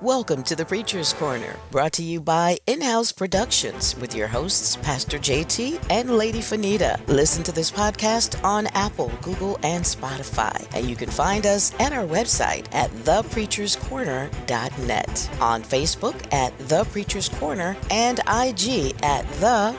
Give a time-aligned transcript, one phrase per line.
[0.00, 4.76] Welcome to the Preacher's Corner, brought to you by In House Productions with your hosts,
[4.76, 7.04] Pastor JT and Lady Fanita.
[7.08, 10.64] Listen to this podcast on Apple, Google, and Spotify.
[10.72, 17.28] And you can find us at our website at thepreacherscorner.net, on Facebook at The Preacher's
[17.28, 19.74] Corner, and IG at The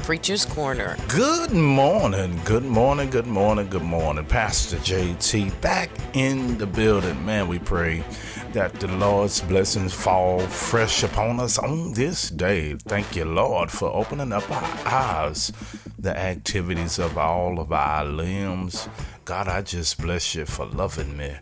[0.00, 0.98] Preacher's Corner.
[1.08, 4.26] Good morning, good morning, good morning, good morning.
[4.26, 7.24] Pastor JT back in the building.
[7.24, 8.04] Man, we pray
[8.52, 12.74] that the Lord's blessings fall fresh upon us on this day.
[12.74, 15.52] Thank you, Lord, for opening up our eyes,
[15.96, 18.88] the activities of all of our limbs.
[19.24, 21.36] God, I just bless you for loving me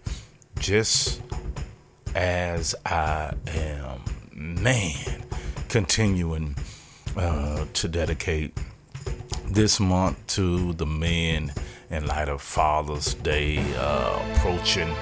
[0.59, 1.23] just
[2.15, 4.03] as I am.
[4.35, 5.25] Man,
[5.71, 6.55] continuing
[7.17, 8.55] uh, to dedicate
[9.49, 11.51] this month to the men
[11.89, 14.95] in light of Father's Day uh, approaching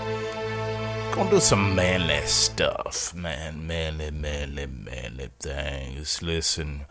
[1.14, 3.66] gonna do some manly stuff, man.
[3.66, 6.23] Manly, manly, manly things.
[6.23, 6.84] Listen,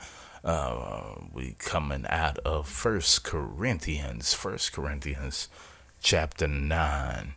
[0.44, 5.48] uh, we coming out of First Corinthians, First Corinthians,
[6.02, 7.36] chapter nine.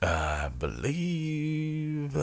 [0.00, 2.16] I believe.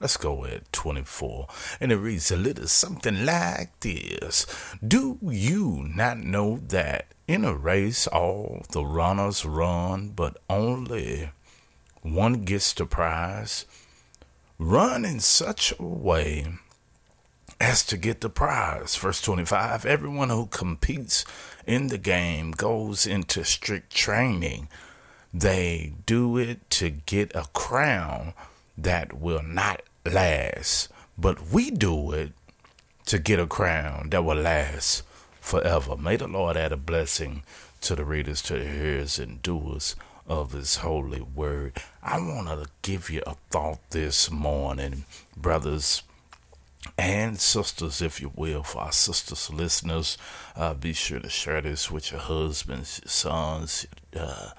[0.00, 1.46] Let's go at 24.
[1.80, 4.46] And it reads a little something like this
[4.86, 11.30] Do you not know that in a race all the runners run, but only
[12.04, 13.64] one gets the prize.
[14.58, 16.46] Run in such a way
[17.58, 18.94] as to get the prize.
[18.94, 21.24] Verse 25 Everyone who competes
[21.66, 24.68] in the game goes into strict training.
[25.32, 28.34] They do it to get a crown
[28.76, 32.32] that will not last, but we do it
[33.06, 35.02] to get a crown that will last
[35.40, 35.96] forever.
[35.96, 37.44] May the Lord add a blessing
[37.80, 41.74] to the readers, to the hearers, and doers of His holy word.
[42.02, 45.04] I want to give you a thought this morning,
[45.36, 46.02] brothers
[46.98, 50.18] and sisters, if you will, for our sisters listeners.
[50.54, 53.86] Uh, be sure to share this with your husbands, your sons,
[54.16, 54.50] uh,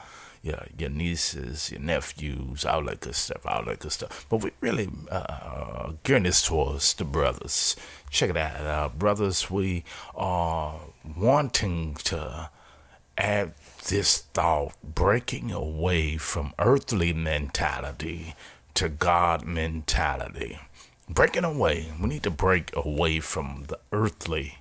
[0.42, 4.26] your, your nieces, your nephews, all that good stuff, all that good stuff.
[4.30, 7.76] But we really uh, gearing this towards the brothers.
[8.10, 9.50] Check it out, uh, brothers.
[9.50, 9.84] We
[10.14, 10.80] are
[11.18, 12.50] wanting to
[13.18, 13.54] add
[13.86, 18.36] this thought breaking away from earthly mentality
[18.74, 20.60] to God mentality.
[21.08, 21.92] Breaking away.
[22.02, 24.58] We need to break away from the earthly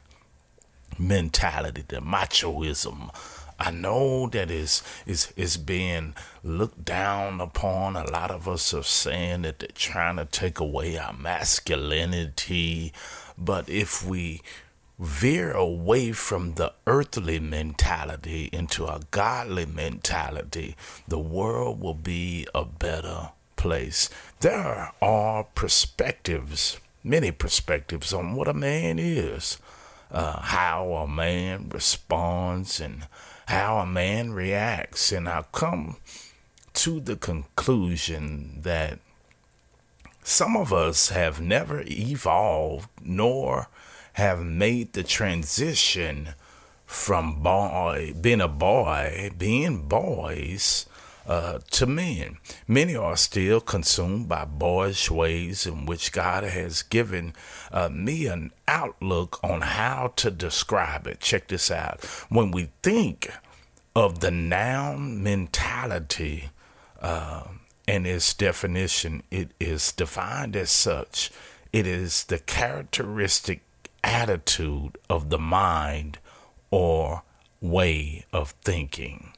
[0.98, 3.10] mentality, the machoism.
[3.58, 7.96] I know that is is is being looked down upon.
[7.96, 12.92] A lot of us are saying that they're trying to take away our masculinity.
[13.38, 14.42] But if we
[15.04, 20.76] veer away from the earthly mentality into a godly mentality,
[21.06, 24.08] the world will be a better place.
[24.40, 29.58] There are perspectives, many perspectives on what a man is,
[30.10, 33.06] uh, how a man responds, and
[33.46, 35.12] how a man reacts.
[35.12, 35.96] And I've come
[36.74, 38.98] to the conclusion that
[40.22, 43.68] some of us have never evolved nor
[44.14, 46.30] have made the transition
[46.86, 50.86] from boy, being a boy, being boys,
[51.26, 52.38] uh, to men.
[52.68, 57.34] Many are still consumed by boyish ways in which God has given
[57.72, 61.20] uh, me an outlook on how to describe it.
[61.20, 62.04] Check this out.
[62.28, 63.30] When we think
[63.96, 66.50] of the noun mentality
[67.00, 67.44] uh,
[67.88, 71.30] and its definition, it is defined as such.
[71.72, 73.62] It is the characteristic
[74.04, 76.18] attitude of the mind
[76.70, 77.22] or
[77.60, 79.32] way of thinking.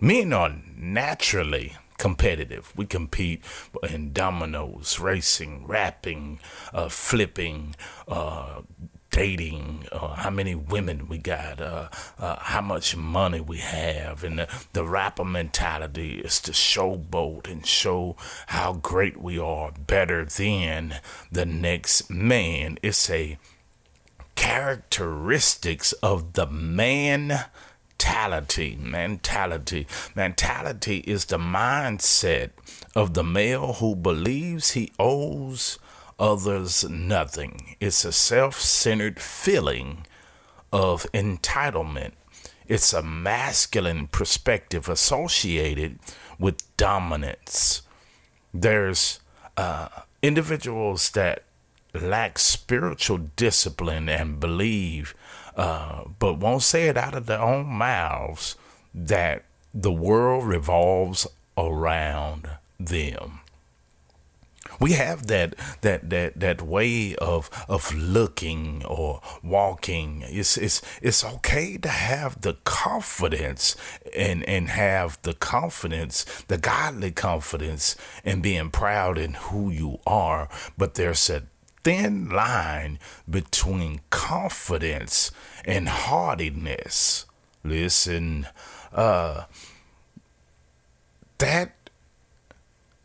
[0.00, 2.72] Men are naturally competitive.
[2.76, 3.42] We compete
[3.90, 6.38] in dominoes, racing, rapping,
[6.72, 7.74] uh, flipping,
[8.06, 8.60] uh,
[9.10, 11.88] dating, uh, how many women we got, uh,
[12.18, 14.22] uh, how much money we have.
[14.22, 18.16] And the, the rapper mentality is to showboat and show
[18.48, 21.00] how great we are, better than
[21.32, 22.78] the next man.
[22.82, 23.38] It's a
[24.38, 27.48] characteristics of the mentality.
[28.80, 29.88] Mentality.
[30.14, 32.50] Mentality is the mindset
[32.94, 35.80] of the male who believes he owes
[36.20, 37.74] others nothing.
[37.80, 40.06] It's a self centered feeling
[40.72, 42.12] of entitlement.
[42.68, 45.98] It's a masculine perspective associated
[46.38, 47.82] with dominance.
[48.54, 49.18] There's
[49.56, 49.88] uh,
[50.22, 51.42] individuals that
[51.94, 55.14] lack spiritual discipline and believe,
[55.56, 58.56] uh, but won't say it out of their own mouths
[58.94, 59.44] that
[59.74, 61.26] the world revolves
[61.56, 62.48] around
[62.78, 63.40] them.
[64.80, 70.22] We have that that that that way of of looking or walking.
[70.26, 73.76] It's it's it's okay to have the confidence
[74.16, 80.48] and and have the confidence, the godly confidence, and being proud in who you are.
[80.76, 81.42] But there's a
[81.88, 82.98] thin line
[83.30, 85.30] between confidence
[85.64, 87.24] and haughtiness.
[87.64, 88.46] Listen,
[88.92, 89.44] uh,
[91.38, 91.88] that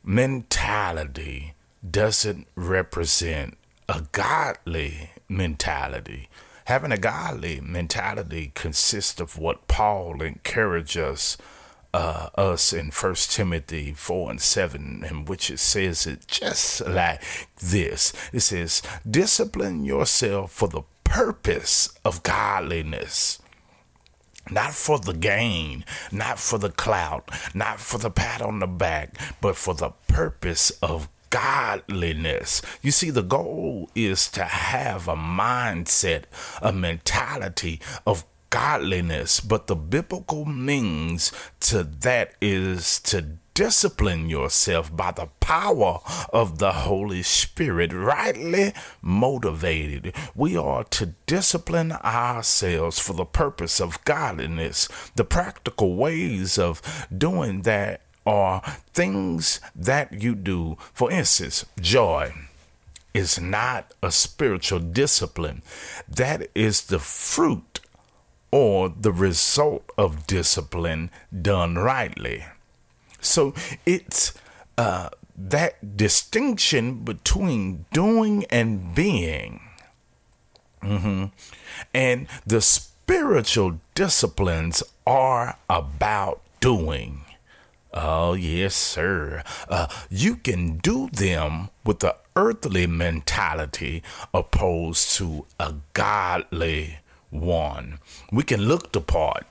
[0.03, 1.53] mentality
[1.89, 3.57] doesn't represent
[3.87, 6.27] a godly mentality.
[6.65, 11.37] Having a godly mentality consists of what Paul encourages us,
[11.93, 17.21] uh, us in First Timothy 4 and 7, in which it says it just like
[17.59, 18.13] this.
[18.31, 23.39] It says, discipline yourself for the purpose of godliness
[24.51, 29.17] not for the gain, not for the clout, not for the pat on the back,
[29.39, 32.61] but for the purpose of godliness.
[32.81, 36.25] You see, the goal is to have a mindset,
[36.61, 43.19] a mentality of godliness, but the biblical means to that is to
[43.55, 45.99] discipline yourself by the power
[46.31, 48.71] of the Holy Spirit, rightly
[49.01, 50.13] motivated.
[50.35, 54.87] We are to discipline ourselves for the purpose of godliness.
[55.15, 58.61] The practical ways of doing that are
[58.93, 60.77] things that you do.
[60.93, 62.33] For instance, joy
[63.15, 65.63] is not a spiritual discipline,
[66.07, 67.72] that is the fruit
[68.53, 71.09] or the result of discipline
[71.41, 72.45] done rightly.
[73.19, 74.31] So it's
[74.77, 79.59] uh, that distinction between doing and being.
[80.83, 81.25] Mm-hmm.
[81.95, 87.21] And the spiritual disciplines are about doing.
[87.91, 89.43] Oh, yes, sir.
[89.67, 96.99] Uh, you can do them with the earthly mentality opposed to a godly
[97.33, 97.99] one.
[98.31, 99.45] We can look the part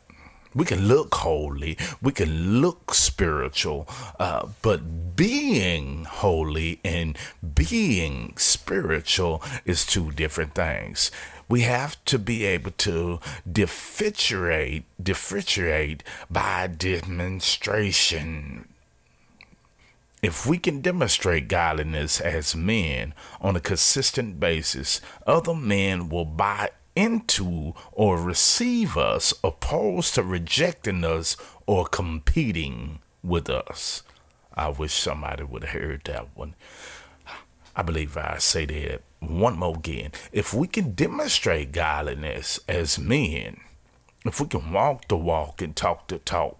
[0.54, 3.88] we can look holy, we can look spiritual,
[4.18, 7.16] uh, but being holy and
[7.54, 11.10] being spiritual is two different things.
[11.48, 13.20] We have to be able to
[13.50, 18.68] differentiate, differentiate by demonstration.
[20.22, 26.70] If we can demonstrate godliness as men on a consistent basis, other men will buy
[26.94, 31.36] into or receive us opposed to rejecting us
[31.66, 34.02] or competing with us.
[34.54, 36.54] I wish somebody would have heard that one.
[37.74, 40.12] I believe I say that one more again.
[40.32, 43.60] If we can demonstrate godliness as men,
[44.26, 46.58] if we can walk the walk and talk the talk,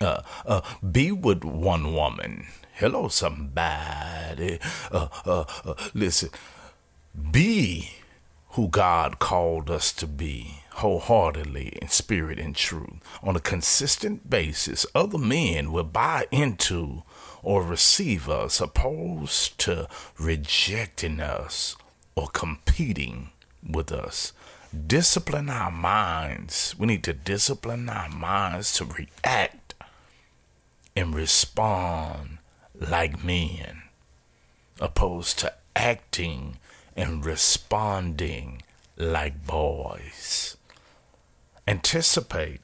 [0.00, 2.46] uh, uh, be with one woman.
[2.74, 4.58] Hello, somebody.
[4.90, 6.30] Uh, uh, uh listen,
[7.30, 7.90] be
[8.54, 13.00] who God called us to be wholeheartedly in spirit and truth.
[13.20, 17.02] On a consistent basis, other men will buy into
[17.42, 21.76] or receive us opposed to rejecting us
[22.14, 23.30] or competing
[23.68, 24.32] with us.
[24.86, 26.76] Discipline our minds.
[26.78, 29.74] We need to discipline our minds to react
[30.94, 32.38] and respond
[32.74, 33.82] like men
[34.80, 36.58] opposed to acting
[36.96, 38.62] and responding
[38.96, 40.56] like boys.
[41.66, 42.60] Anticipate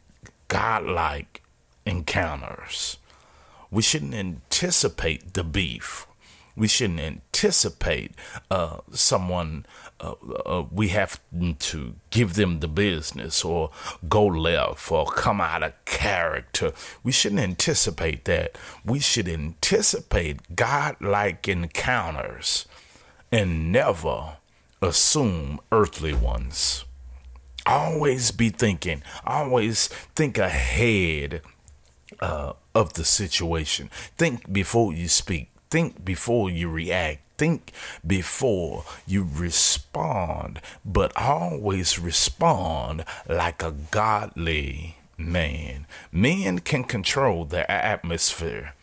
[0.49, 1.43] godlike
[1.87, 2.99] encounters.
[3.71, 6.07] We shouldn't anticipate the beef.
[6.57, 8.13] We shouldn't anticipate
[8.51, 9.65] uh, someone,
[10.01, 11.21] uh, uh, we have
[11.61, 13.71] to give them the business or
[14.09, 16.73] go left or come out of character.
[17.03, 18.59] We shouldn't anticipate that.
[18.85, 22.67] We should anticipate godlike encounters
[23.33, 24.37] and never
[24.83, 26.85] assume earthly ones.
[27.67, 31.43] Always be thinking, always think ahead
[32.21, 33.91] uh, of the situation.
[34.17, 37.73] Think before you speak, think before you react, think
[38.07, 45.87] before you respond, but always respond like a godly man.
[46.11, 48.75] Men can control their atmosphere.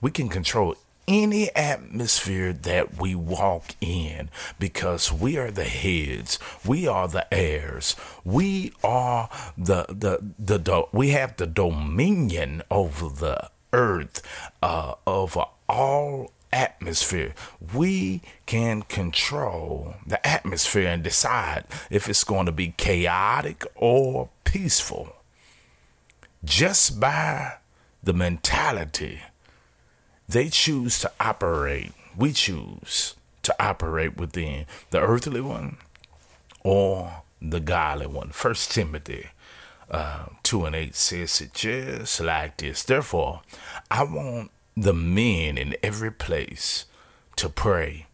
[0.00, 0.76] We can control
[1.08, 7.96] any atmosphere that we walk in because we are the heads we are the heirs
[8.24, 14.22] we are the the the, the we have the dominion over the earth
[14.62, 17.34] uh, over all atmosphere.
[17.74, 25.14] We can control the atmosphere and decide if it's going to be chaotic or peaceful.
[26.44, 27.54] Just by
[28.02, 29.20] the mentality
[30.28, 35.76] they choose to operate we choose to operate within the earthly one
[36.64, 38.30] or the godly one.
[38.30, 39.28] First Timothy
[39.88, 42.82] uh, 2 and 8 says it just like this.
[42.82, 43.42] Therefore,
[43.90, 46.86] I want the men in every place
[47.36, 48.06] to pray,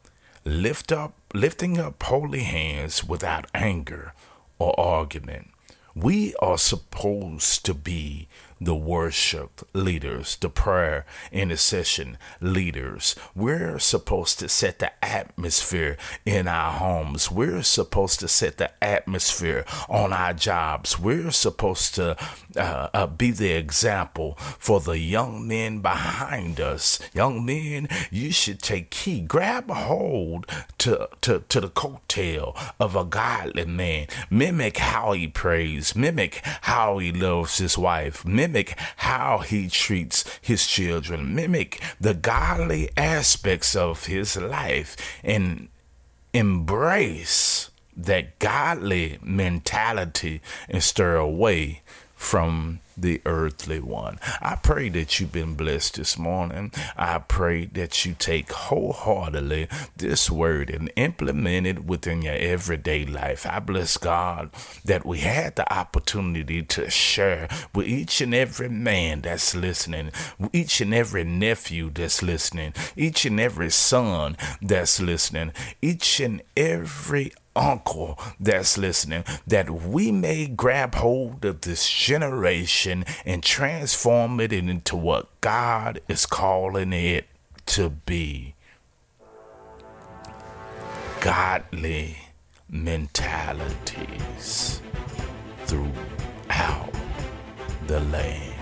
[0.44, 4.12] lift up, lifting up holy hands without anger
[4.59, 5.50] or argument.
[5.97, 8.28] We are supposed to be
[8.64, 13.14] the worship leaders, the prayer intercession leaders.
[13.35, 17.30] We're supposed to set the atmosphere in our homes.
[17.30, 20.99] We're supposed to set the atmosphere on our jobs.
[20.99, 22.16] We're supposed to
[22.56, 27.00] uh, uh, be the example for the young men behind us.
[27.12, 30.46] Young men, you should take key, grab hold
[30.78, 34.06] to, to, to the coattail of a godly man.
[34.30, 40.25] Mimic how he prays, mimic how he loves his wife, mimic mimic how he treats
[40.40, 45.68] his children, mimic the godly aspects of his life, and
[46.32, 51.82] embrace that godly mentality and stir away
[52.25, 54.19] from the earthly one.
[54.40, 56.73] I pray that you've been blessed this morning.
[56.97, 63.47] I pray that you take wholeheartedly this word and implement it within your everyday life.
[63.47, 64.50] I bless God
[64.85, 70.11] that we had the opportunity to share with each and every man that's listening,
[70.52, 75.52] each and every nephew that's listening, each and every son that's listening,
[75.83, 83.42] each and every uncle that's listening that we may grab hold of this generation and
[83.42, 87.26] transform it into what God is calling it
[87.66, 88.54] to be
[91.20, 92.18] godly
[92.68, 93.62] mentalities
[95.64, 96.92] throughout
[97.87, 98.54] the land.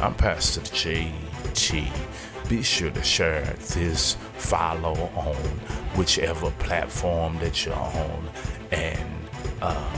[0.00, 1.90] I'm Pastor JT
[2.50, 5.36] be sure to share this, follow on
[5.96, 8.28] whichever platform that you're on,
[8.70, 9.28] and
[9.60, 9.96] uh,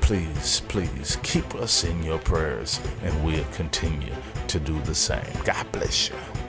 [0.00, 4.14] please, please keep us in your prayers, and we'll continue
[4.48, 5.22] to do the same.
[5.44, 6.39] God bless you.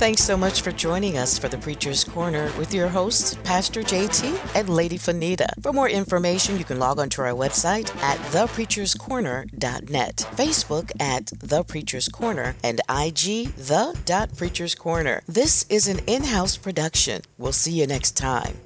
[0.00, 4.56] Thanks so much for joining us for the Preacher's Corner with your hosts, Pastor JT
[4.56, 5.48] and Lady Fanita.
[5.62, 11.64] For more information, you can log on to our website at thepreacherscorner.net, Facebook at The
[11.64, 15.22] Preacher's Corner, and IG The Preacher's Corner.
[15.26, 17.20] This is an in house production.
[17.36, 18.56] We'll see you next time.